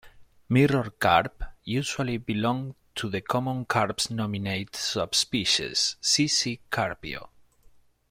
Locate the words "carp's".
3.65-4.09